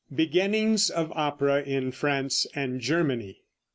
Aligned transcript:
BEGINNINGS 0.15 0.89
OF 0.89 1.11
OPERA 1.11 1.61
IN 1.61 1.91
FRANCE 1.91 2.47
AND 2.55 2.81
GERMANY. 2.81 3.43